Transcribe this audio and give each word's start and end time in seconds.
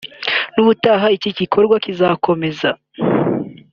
«N’ubutaha 0.53 1.05
iki 1.17 1.29
gikorwa 1.39 1.75
kizakomeza 1.83 2.69